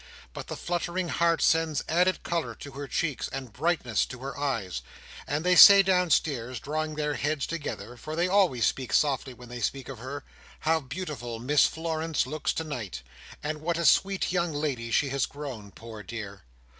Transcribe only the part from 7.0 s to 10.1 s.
heads together—for they always speak softly when they speak of